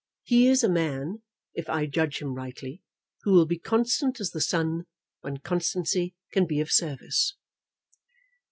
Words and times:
He 0.23 0.47
is 0.47 0.63
a 0.63 0.67
man, 0.67 1.21
if 1.53 1.69
I 1.69 1.85
judge 1.85 2.23
him 2.23 2.33
rightly, 2.33 2.81
who 3.21 3.33
will 3.33 3.45
be 3.45 3.59
constant 3.59 4.19
as 4.19 4.31
the 4.31 4.41
sun, 4.41 4.87
when 5.19 5.37
constancy 5.37 6.15
can 6.31 6.47
be 6.47 6.59
of 6.59 6.71
service." 6.71 7.35